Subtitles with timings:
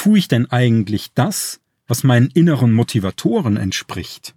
[0.00, 4.34] tue ich denn eigentlich das, was meinen inneren Motivatoren entspricht?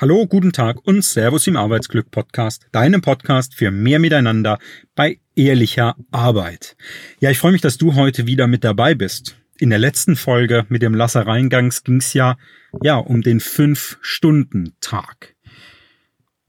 [0.00, 4.58] Hallo, guten Tag und Servus im Arbeitsglück Podcast, deinem Podcast für mehr Miteinander
[4.94, 6.74] bei ehrlicher Arbeit.
[7.20, 9.36] Ja, ich freue mich, dass du heute wieder mit dabei bist.
[9.58, 12.38] In der letzten Folge mit dem Lasser Reingangs ging es ja,
[12.82, 15.34] ja um den Fünf-Stunden-Tag.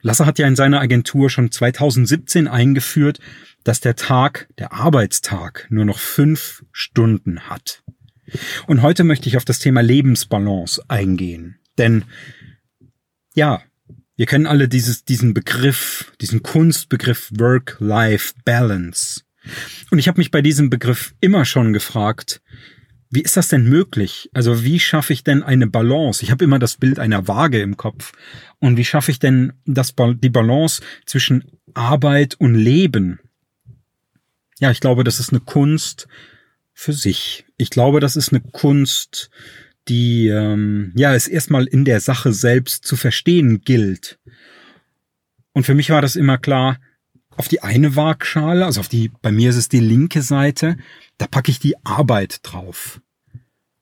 [0.01, 3.19] Lasser hat ja in seiner Agentur schon 2017 eingeführt,
[3.63, 7.83] dass der Tag, der Arbeitstag, nur noch fünf Stunden hat.
[8.67, 11.57] Und heute möchte ich auf das Thema Lebensbalance eingehen.
[11.77, 12.03] Denn
[13.33, 13.61] ja,
[14.15, 19.21] wir kennen alle dieses, diesen Begriff, diesen Kunstbegriff Work-Life-Balance.
[19.91, 22.41] Und ich habe mich bei diesem Begriff immer schon gefragt,
[23.09, 24.29] wie ist das denn möglich?
[24.33, 26.23] Also wie schaffe ich denn eine Balance?
[26.23, 28.11] Ich habe immer das Bild einer Waage im Kopf.
[28.59, 33.19] Und wie schaffe ich denn das, die Balance zwischen Arbeit und Leben?
[34.59, 36.07] Ja, ich glaube, das ist eine Kunst
[36.73, 37.45] für sich.
[37.57, 39.31] Ich glaube, das ist eine Kunst,
[39.87, 44.19] die ähm, ja es erstmal in der Sache selbst zu verstehen gilt.
[45.53, 46.79] Und für mich war das immer klar,
[47.39, 50.75] auf die eine Waagschale, also auf die, bei mir ist es die linke Seite,
[51.17, 52.99] da packe ich die Arbeit drauf.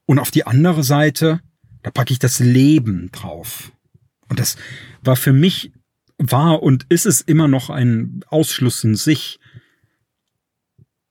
[0.05, 1.41] Und auf die andere Seite,
[1.81, 3.71] da packe ich das Leben drauf.
[4.29, 4.57] Und das
[5.01, 5.71] war für mich,
[6.19, 9.39] war und ist es immer noch ein Ausschluss in sich.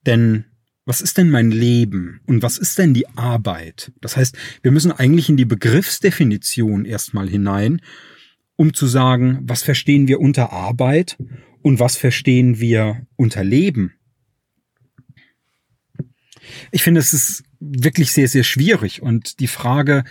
[0.06, 0.44] Denn
[0.84, 3.90] was ist denn mein Leben und was ist denn die Arbeit?
[4.00, 7.80] Das heißt, wir müssen eigentlich in die Begriffsdefinition erstmal hinein,
[8.56, 11.16] um zu sagen, was verstehen wir unter Arbeit
[11.62, 13.92] und was verstehen wir unter Leben.
[16.70, 20.04] Ich finde, es ist wirklich sehr, sehr schwierig und die Frage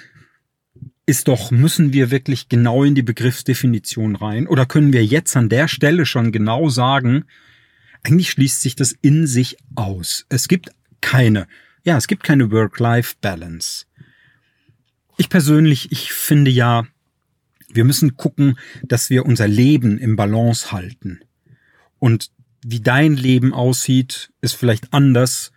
[1.05, 5.49] ist doch, müssen wir wirklich genau in die Begriffsdefinition rein oder können wir jetzt an
[5.49, 7.25] der Stelle schon genau sagen,
[8.03, 10.25] eigentlich schließt sich das in sich aus.
[10.29, 10.71] Es gibt
[11.01, 11.47] keine,
[11.83, 13.85] ja, es gibt keine Work-Life-Balance.
[15.17, 16.85] Ich persönlich, ich finde ja,
[17.71, 21.19] wir müssen gucken, dass wir unser Leben im Balance halten.
[21.99, 22.31] Und
[22.65, 25.51] wie dein Leben aussieht, ist vielleicht anders,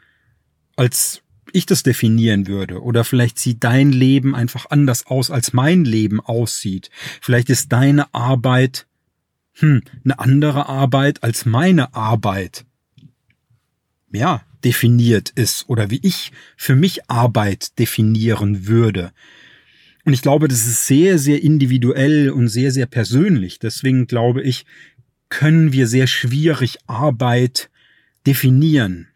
[0.77, 2.83] als ich das definieren würde.
[2.83, 6.91] Oder vielleicht sieht dein Leben einfach anders aus, als mein Leben aussieht.
[7.21, 8.87] Vielleicht ist deine Arbeit
[9.61, 12.65] hm, eine andere Arbeit als meine Arbeit,
[14.13, 19.13] ja, definiert ist oder wie ich für mich Arbeit definieren würde.
[20.09, 23.59] Und ich glaube, das ist sehr, sehr individuell und sehr, sehr persönlich.
[23.59, 24.65] Deswegen glaube ich,
[25.29, 27.69] können wir sehr schwierig Arbeit
[28.27, 29.09] definieren.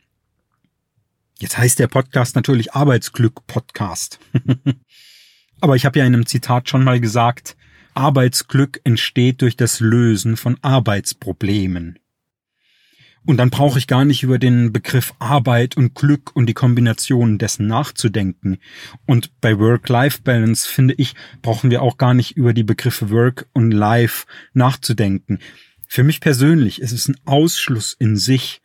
[1.39, 4.19] Jetzt heißt der Podcast natürlich Arbeitsglück Podcast.
[5.63, 7.57] Aber ich habe ja in einem Zitat schon mal gesagt,
[7.95, 11.99] Arbeitsglück entsteht durch das Lösen von Arbeitsproblemen.
[13.25, 17.39] Und dann brauche ich gar nicht über den Begriff Arbeit und Glück und die Kombination
[17.39, 18.59] dessen nachzudenken.
[19.07, 23.71] Und bei Work-Life-Balance, finde ich, brauchen wir auch gar nicht über die Begriffe Work und
[23.71, 25.39] Life nachzudenken.
[25.87, 28.61] Für mich persönlich ist es ein Ausschluss in sich.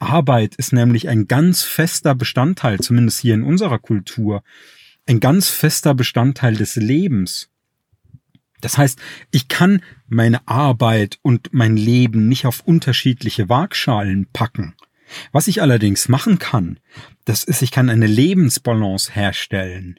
[0.00, 4.42] Arbeit ist nämlich ein ganz fester Bestandteil, zumindest hier in unserer Kultur,
[5.06, 7.49] ein ganz fester Bestandteil des Lebens.
[8.60, 8.98] Das heißt,
[9.30, 14.74] ich kann meine Arbeit und mein Leben nicht auf unterschiedliche Waagschalen packen.
[15.32, 16.78] Was ich allerdings machen kann,
[17.24, 19.98] das ist, ich kann eine Lebensbalance herstellen.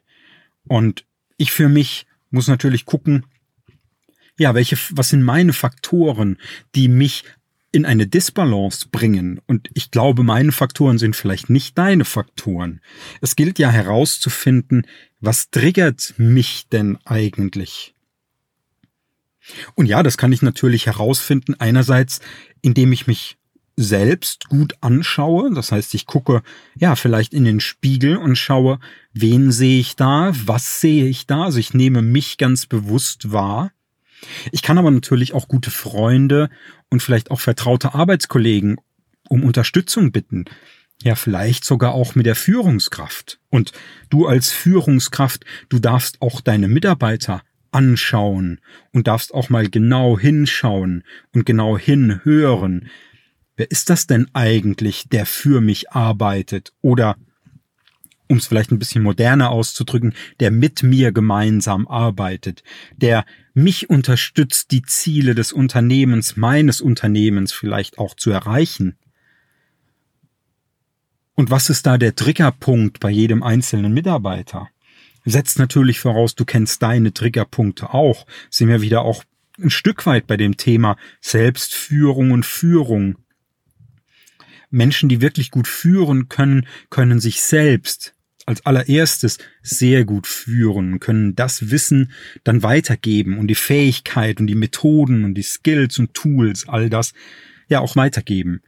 [0.68, 1.06] Und
[1.38, 3.26] ich für mich muss natürlich gucken,
[4.38, 6.38] ja, welche, was sind meine Faktoren,
[6.76, 7.26] die mich
[7.72, 9.40] in eine Disbalance bringen.
[9.48, 12.82] Und ich glaube, meine Faktoren sind vielleicht nicht deine Faktoren.
[13.22, 14.86] Es gilt ja herauszufinden,
[15.20, 17.94] was triggert mich denn eigentlich?
[19.75, 22.19] Und ja, das kann ich natürlich herausfinden, einerseits,
[22.62, 23.38] indem ich mich
[23.75, 25.53] selbst gut anschaue.
[25.53, 26.44] Das heißt, ich gucke
[26.75, 28.79] ja vielleicht in den Spiegel und schaue,
[29.13, 31.45] wen sehe ich da, was sehe ich da.
[31.45, 33.72] Also ich nehme mich ganz bewusst wahr.
[34.51, 36.50] Ich kann aber natürlich auch gute Freunde
[36.89, 38.78] und vielleicht auch vertraute Arbeitskollegen
[39.29, 40.45] um Unterstützung bitten.
[41.03, 43.39] Ja, vielleicht sogar auch mit der Führungskraft.
[43.50, 43.72] Und
[44.12, 48.59] du als Führungskraft, du darfst auch deine Mitarbeiter anschauen
[48.91, 51.03] und darfst auch mal genau hinschauen
[51.33, 52.89] und genau hinhören.
[53.56, 56.73] Wer ist das denn eigentlich, der für mich arbeitet?
[56.81, 57.18] Oder,
[58.27, 62.63] um es vielleicht ein bisschen moderner auszudrücken, der mit mir gemeinsam arbeitet,
[62.95, 68.97] der mich unterstützt, die Ziele des Unternehmens, meines Unternehmens vielleicht auch zu erreichen?
[71.35, 74.69] Und was ist da der Triggerpunkt bei jedem einzelnen Mitarbeiter?
[75.25, 78.25] Setzt natürlich voraus, du kennst deine Triggerpunkte auch.
[78.50, 79.23] Sind wir wieder auch
[79.59, 83.18] ein Stück weit bei dem Thema Selbstführung und Führung.
[84.69, 88.15] Menschen, die wirklich gut führen können, können sich selbst
[88.45, 92.12] als allererstes sehr gut führen, können das Wissen
[92.44, 97.13] dann weitergeben und die Fähigkeit und die Methoden und die Skills und Tools, all das
[97.68, 98.62] ja auch weitergeben.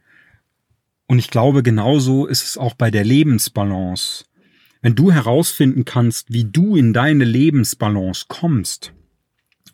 [1.07, 4.25] Und ich glaube, genauso ist es auch bei der Lebensbalance.
[4.83, 8.94] Wenn du herausfinden kannst, wie du in deine Lebensbalance kommst,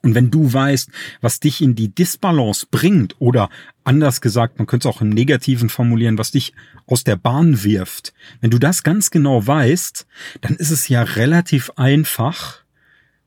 [0.01, 0.89] und wenn du weißt,
[1.19, 3.50] was dich in die Disbalance bringt oder
[3.83, 6.53] anders gesagt, man könnte es auch im Negativen formulieren, was dich
[6.85, 10.07] aus der Bahn wirft, wenn du das ganz genau weißt,
[10.39, 12.63] dann ist es ja relativ einfach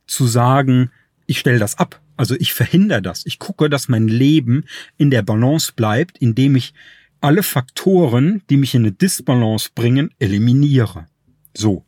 [0.06, 0.90] zu sagen,
[1.26, 2.00] ich stelle das ab.
[2.16, 3.26] Also ich verhindere das.
[3.26, 4.64] Ich gucke, dass mein Leben
[4.96, 6.72] in der Balance bleibt, indem ich
[7.20, 11.06] alle Faktoren, die mich in eine Disbalance bringen, eliminiere.
[11.54, 11.84] So.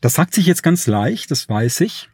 [0.00, 2.08] Das sagt sich jetzt ganz leicht, das weiß ich.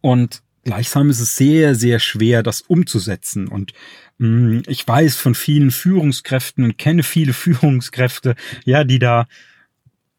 [0.00, 3.48] Und gleichsam ist es sehr, sehr schwer, das umzusetzen.
[3.48, 3.72] Und
[4.18, 8.34] mh, mm, ich weiß von vielen Führungskräften und kenne viele Führungskräfte,
[8.64, 9.26] ja, die da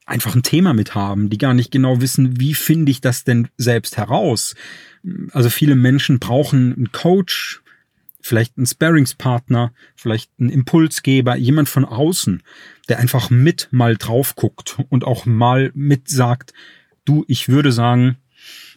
[0.05, 3.49] einfach ein Thema mit haben, die gar nicht genau wissen, wie finde ich das denn
[3.57, 4.55] selbst heraus.
[5.31, 7.61] Also viele Menschen brauchen einen Coach,
[8.19, 12.43] vielleicht einen Sparringspartner, vielleicht einen Impulsgeber, jemand von außen,
[12.89, 16.53] der einfach mit mal drauf guckt und auch mal mit sagt,
[17.05, 18.17] du, ich würde sagen,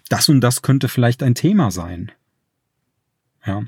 [0.08, 2.12] das und das könnte vielleicht ein Thema sein.
[3.46, 3.64] Ja.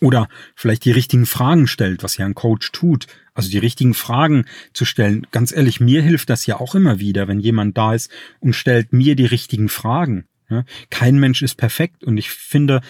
[0.00, 3.06] Oder vielleicht die richtigen Fragen stellt, was ja ein Coach tut.
[3.34, 5.26] Also die richtigen Fragen zu stellen.
[5.30, 8.10] Ganz ehrlich, mir hilft das ja auch immer wieder, wenn jemand da ist
[8.40, 10.26] und stellt mir die richtigen Fragen.
[10.90, 12.80] Kein Mensch ist perfekt und ich finde,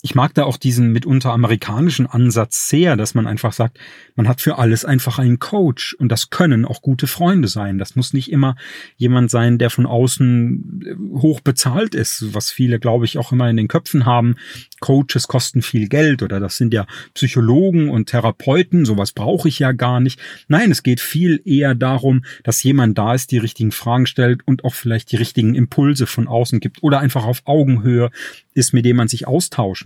[0.00, 3.80] ich mag da auch diesen mitunter amerikanischen Ansatz sehr, dass man einfach sagt,
[4.14, 7.78] man hat für alles einfach einen Coach und das können auch gute Freunde sein.
[7.78, 8.54] Das muss nicht immer
[8.96, 13.50] jemand sein, der von außen äh, hoch bezahlt ist, was viele, glaube ich, auch immer
[13.50, 14.36] in den Köpfen haben.
[14.78, 19.72] Coaches kosten viel Geld oder das sind ja Psychologen und Therapeuten, sowas brauche ich ja
[19.72, 20.20] gar nicht.
[20.46, 24.64] Nein, es geht viel eher darum, dass jemand da ist, die richtigen Fragen stellt und
[24.64, 28.10] auch vielleicht die richtigen Impulse von außen gibt oder einfach auf Augenhöhe
[28.54, 29.26] ist, mit dem man sich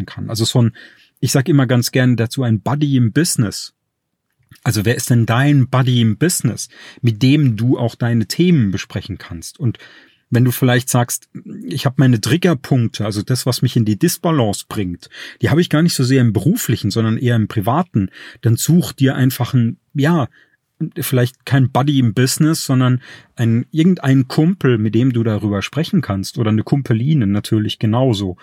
[0.02, 0.30] austauschen kann.
[0.30, 0.72] Also so ein,
[1.20, 3.74] ich sage immer ganz gerne dazu, ein Buddy im Business.
[4.64, 6.68] Also wer ist denn dein Buddy im Business,
[7.00, 9.58] mit dem du auch deine Themen besprechen kannst?
[9.58, 9.78] Und
[10.30, 11.28] wenn du vielleicht sagst,
[11.64, 15.10] ich habe meine Triggerpunkte, also das, was mich in die Disbalance bringt,
[15.42, 18.08] die habe ich gar nicht so sehr im beruflichen, sondern eher im privaten,
[18.40, 20.28] dann such dir einfach ein, ja,
[20.98, 23.00] vielleicht kein Buddy im Business, sondern
[23.36, 28.36] ein irgendein Kumpel, mit dem du darüber sprechen kannst oder eine Kumpeline natürlich genauso.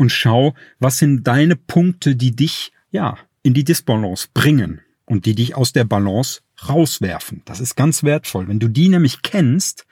[0.00, 5.34] Und schau, was sind deine Punkte, die dich ja in die Disbalance bringen und die
[5.34, 7.42] dich aus der Balance rauswerfen.
[7.44, 8.48] Das ist ganz wertvoll.
[8.48, 9.86] Wenn du die nämlich kennst,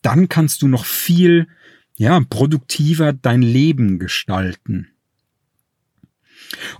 [0.00, 1.48] dann kannst du noch viel
[1.96, 4.92] ja, produktiver dein Leben gestalten.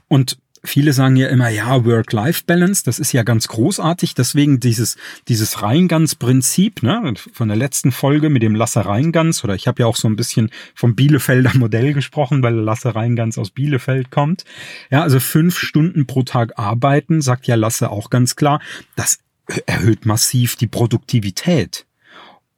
[0.07, 4.15] Und viele sagen ja immer, ja, Work-Life-Balance, das ist ja ganz großartig.
[4.15, 4.97] Deswegen dieses,
[5.29, 9.87] dieses Reingans-Prinzip, ne, von der letzten Folge mit dem Lasse Reingans, oder ich habe ja
[9.87, 14.45] auch so ein bisschen vom Bielefelder Modell gesprochen, weil Lasse Reingans aus Bielefeld kommt.
[14.91, 18.61] Ja, also fünf Stunden pro Tag arbeiten, sagt ja Lasse auch ganz klar,
[18.97, 19.19] das
[19.67, 21.88] erhöht massiv die Produktivität.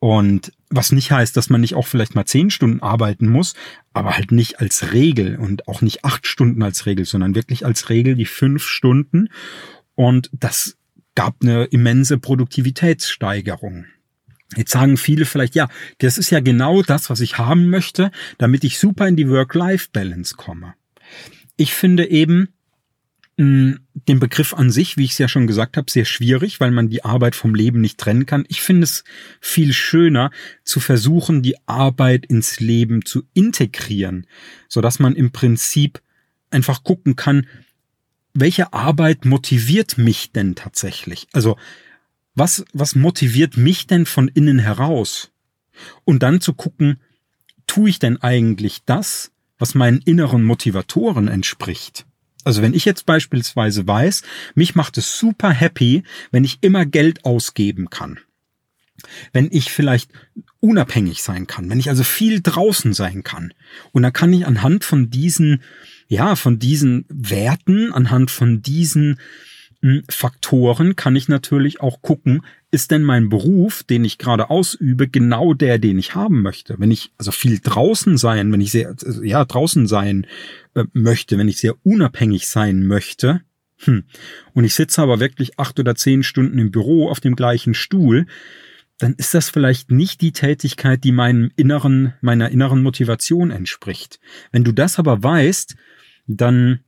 [0.01, 3.55] Und was nicht heißt, dass man nicht auch vielleicht mal zehn Stunden arbeiten muss,
[3.93, 7.91] aber halt nicht als Regel und auch nicht acht Stunden als Regel, sondern wirklich als
[7.91, 9.29] Regel die fünf Stunden.
[9.95, 10.79] Und das
[11.15, 13.85] gab eine immense Produktivitätssteigerung.
[14.57, 15.69] Jetzt sagen viele vielleicht, ja,
[15.99, 20.35] das ist ja genau das, was ich haben möchte, damit ich super in die Work-Life-Balance
[20.37, 20.75] komme.
[21.57, 22.49] Ich finde eben,
[23.41, 26.91] den Begriff an sich, wie ich es ja schon gesagt habe, sehr schwierig, weil man
[26.91, 28.45] die Arbeit vom Leben nicht trennen kann.
[28.49, 29.03] Ich finde es
[29.41, 30.31] viel schöner
[30.63, 34.27] zu versuchen, die Arbeit ins Leben zu integrieren,
[34.69, 36.03] so dass man im Prinzip
[36.51, 37.47] einfach gucken kann,
[38.35, 41.27] welche Arbeit motiviert mich denn tatsächlich?
[41.33, 41.57] Also,
[42.35, 45.33] was, was motiviert mich denn von innen heraus?
[46.05, 47.01] Und dann zu gucken,
[47.67, 52.07] tue ich denn eigentlich das, was meinen inneren Motivatoren entspricht?
[52.45, 54.23] Also wenn ich jetzt beispielsweise weiß,
[54.55, 58.19] mich macht es super happy, wenn ich immer Geld ausgeben kann.
[59.33, 60.11] Wenn ich vielleicht
[60.61, 63.55] unabhängig sein kann, wenn ich also viel draußen sein kann.
[63.93, 65.63] Und dann kann ich anhand von diesen,
[66.09, 69.19] ja, von diesen Werten, anhand von diesen
[70.11, 75.55] Faktoren kann ich natürlich auch gucken, ist denn mein Beruf, den ich gerade ausübe, genau
[75.55, 76.77] der, den ich haben möchte?
[76.79, 80.27] Wenn ich also viel draußen sein, wenn ich sehr, ja, draußen sein
[80.75, 83.41] äh, möchte, wenn ich sehr unabhängig sein möchte,
[83.79, 84.05] hm,
[84.53, 88.27] und ich sitze aber wirklich acht oder zehn Stunden im Büro auf dem gleichen Stuhl,
[88.99, 94.21] dann ist das vielleicht nicht die Tätigkeit, die meinem inneren, meiner inneren Motivation entspricht.
[94.53, 95.75] Wenn du das aber weißt,
[96.27, 96.81] dann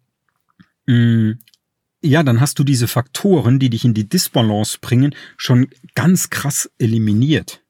[0.87, 1.37] mh,
[2.03, 6.71] ja, dann hast du diese Faktoren, die dich in die Disbalance bringen, schon ganz krass
[6.79, 7.63] eliminiert.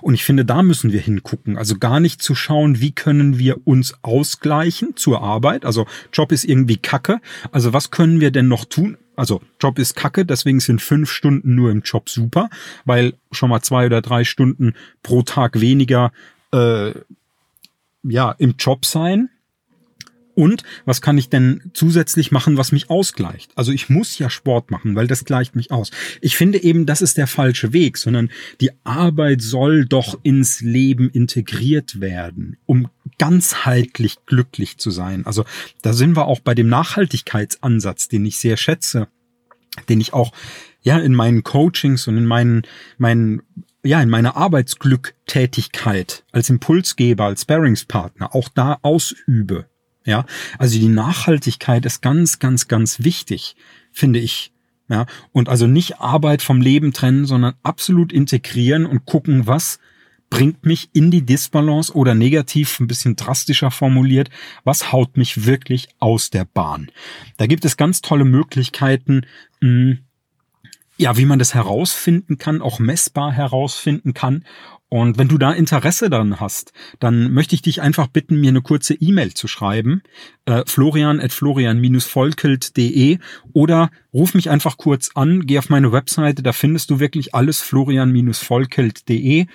[0.00, 1.58] Und ich finde, da müssen wir hingucken.
[1.58, 5.64] Also gar nicht zu schauen, wie können wir uns ausgleichen zur Arbeit.
[5.64, 7.20] Also Job ist irgendwie Kacke.
[7.52, 8.96] Also was können wir denn noch tun?
[9.16, 12.50] Also Job ist Kacke, deswegen sind fünf Stunden nur im Job super,
[12.84, 16.12] weil schon mal zwei oder drei Stunden pro Tag weniger
[16.52, 16.92] äh,
[18.02, 19.30] ja im Job sein
[20.36, 23.50] und was kann ich denn zusätzlich machen, was mich ausgleicht?
[23.56, 25.90] Also ich muss ja Sport machen, weil das gleicht mich aus.
[26.20, 31.08] Ich finde eben, das ist der falsche Weg, sondern die Arbeit soll doch ins Leben
[31.08, 32.88] integriert werden, um
[33.18, 35.24] ganzheitlich glücklich zu sein.
[35.24, 35.46] Also
[35.80, 39.08] da sind wir auch bei dem Nachhaltigkeitsansatz, den ich sehr schätze,
[39.88, 40.32] den ich auch
[40.82, 42.62] ja in meinen Coachings und in meinen
[42.98, 43.40] meinen
[43.86, 49.66] ja, in meiner Arbeitsglücktätigkeit als Impulsgeber, als Sparringspartner auch da ausübe.
[50.06, 50.24] Ja,
[50.58, 53.56] also die Nachhaltigkeit ist ganz, ganz, ganz wichtig,
[53.92, 54.52] finde ich.
[54.88, 59.80] Ja, und also nicht Arbeit vom Leben trennen, sondern absolut integrieren und gucken, was
[60.30, 64.30] bringt mich in die Disbalance oder negativ ein bisschen drastischer formuliert,
[64.62, 66.90] was haut mich wirklich aus der Bahn.
[67.36, 69.22] Da gibt es ganz tolle Möglichkeiten,
[69.60, 69.98] mh, hm,
[70.98, 74.44] ja, wie man das herausfinden kann, auch messbar herausfinden kann
[74.88, 78.62] und wenn du da Interesse daran hast, dann möchte ich dich einfach bitten, mir eine
[78.62, 80.02] kurze E-Mail zu schreiben,
[80.44, 83.18] äh, florian at florian-volkelt.de
[83.52, 87.62] oder ruf mich einfach kurz an, geh auf meine Webseite, da findest du wirklich alles
[87.62, 89.46] florian-volkelt.de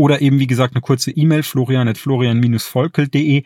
[0.00, 3.42] oder eben wie gesagt eine kurze E-Mail florian at florian-volkelt.de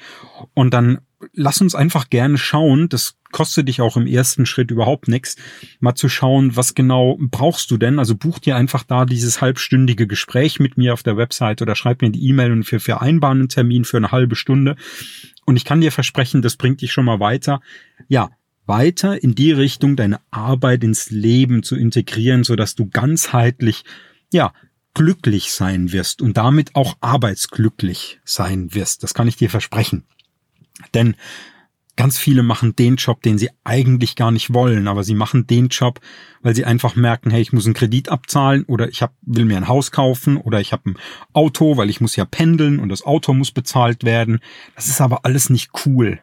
[0.55, 1.01] und dann
[1.33, 5.35] lass uns einfach gerne schauen, das kostet dich auch im ersten Schritt überhaupt nichts,
[5.81, 7.99] mal zu schauen, was genau brauchst du denn?
[7.99, 12.03] Also buch dir einfach da dieses halbstündige Gespräch mit mir auf der Website oder schreib
[12.03, 14.77] mir die E-Mail und wir vereinbaren einen Termin für eine halbe Stunde.
[15.47, 17.61] Und ich kann dir versprechen, das bringt dich schon mal weiter.
[18.07, 18.31] Ja,
[18.67, 23.83] weiter in die Richtung, deine Arbeit ins Leben zu integrieren, so dass du ganzheitlich,
[24.33, 24.53] ja,
[24.95, 29.03] glücklich sein wirst und damit auch arbeitsglücklich sein wirst.
[29.03, 30.05] Das kann ich dir versprechen.
[30.95, 31.17] Denn
[31.97, 35.69] ganz viele machen den Job, den sie eigentlich gar nicht wollen, aber sie machen den
[35.69, 36.01] Job,
[36.43, 39.57] weil sie einfach merken, hey, ich muss einen Kredit abzahlen oder ich hab, will mir
[39.57, 40.97] ein Haus kaufen oder ich habe ein
[41.33, 44.41] Auto, weil ich muss ja pendeln und das Auto muss bezahlt werden.
[44.75, 46.21] Das ist aber alles nicht cool.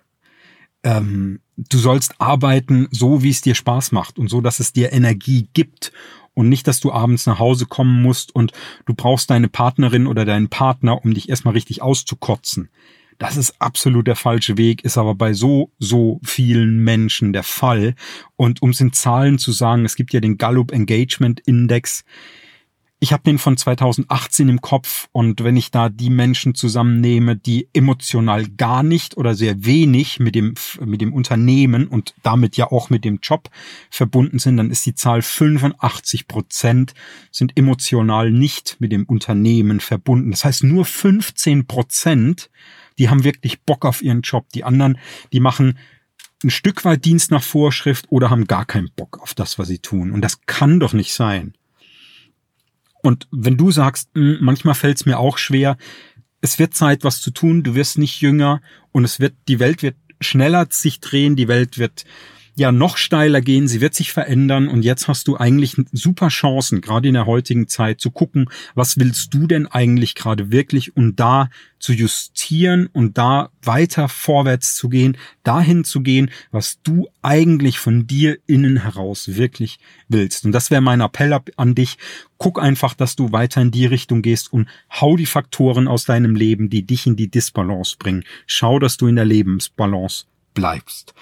[0.84, 4.92] Ähm, du sollst arbeiten so, wie es dir Spaß macht und so, dass es dir
[4.92, 5.92] Energie gibt
[6.34, 8.52] und nicht, dass du abends nach Hause kommen musst und
[8.86, 12.70] du brauchst deine Partnerin oder deinen Partner, um dich erstmal richtig auszukotzen.
[13.18, 17.94] Das ist absolut der falsche Weg, ist aber bei so, so vielen Menschen der Fall.
[18.36, 22.04] Und um es in Zahlen zu sagen, es gibt ja den Gallup Engagement Index.
[23.04, 27.68] Ich habe den von 2018 im Kopf und wenn ich da die Menschen zusammennehme, die
[27.74, 30.54] emotional gar nicht oder sehr wenig mit dem,
[30.86, 33.50] mit dem Unternehmen und damit ja auch mit dem Job
[33.90, 36.94] verbunden sind, dann ist die Zahl 85 Prozent
[37.32, 40.30] sind emotional nicht mit dem Unternehmen verbunden.
[40.30, 42.52] Das heißt, nur 15 Prozent
[43.02, 44.50] die haben wirklich Bock auf ihren Job.
[44.54, 45.00] Die anderen,
[45.34, 45.80] die machen
[46.44, 49.80] ein Stück weit Dienst nach Vorschrift oder haben gar keinen Bock auf das, was sie
[49.80, 50.12] tun.
[50.12, 51.54] Und das kann doch nicht sein.
[53.02, 55.78] Und wenn du sagst, hm, manchmal fällt es mir auch schwer,
[56.42, 59.84] es wird Zeit, was zu tun, du wirst nicht jünger und es wird, die Welt
[59.84, 62.06] wird schneller sich drehen, die Welt wird
[62.56, 66.82] ja noch steiler gehen, sie wird sich verändern und jetzt hast du eigentlich super Chancen,
[66.82, 71.20] gerade in der heutigen Zeit, zu gucken, was willst du denn eigentlich gerade wirklich und
[71.20, 77.80] da zu justieren und da weiter vorwärts zu gehen, dahin zu gehen, was du eigentlich
[77.80, 80.46] von dir innen heraus wirklich willst.
[80.46, 81.98] Und das wäre mein Appell an dich.
[82.38, 86.36] Guck einfach, dass du weiter in die Richtung gehst und hau die Faktoren aus deinem
[86.36, 88.24] Leben, die dich in die Disbalance bringen.
[88.46, 91.14] Schau, dass du in der Lebensbalance bleibst.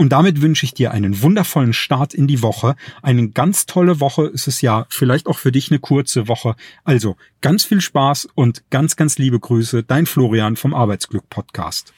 [0.00, 2.74] Und damit wünsche ich dir einen wundervollen Start in die Woche.
[3.02, 6.56] Eine ganz tolle Woche ist es ja, vielleicht auch für dich eine kurze Woche.
[6.84, 11.92] Also ganz viel Spaß und ganz, ganz liebe Grüße, dein Florian vom Arbeitsglück Podcast.